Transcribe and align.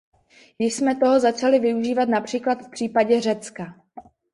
Již 0.59 0.73
jsme 0.73 0.95
toho 0.95 1.19
začali 1.19 1.59
využívat, 1.59 2.09
například 2.09 2.61
v 2.67 2.71
případě 2.71 3.21
Řecka. 3.21 3.75